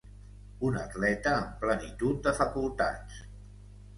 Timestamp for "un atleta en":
0.69-1.51